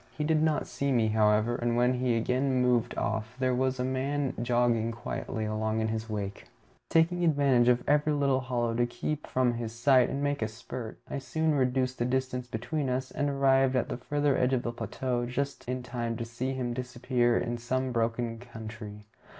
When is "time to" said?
15.83-16.25